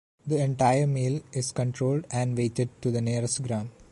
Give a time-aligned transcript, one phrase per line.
[0.25, 3.69] The entire meal is controlled and weighted to the nearest gram.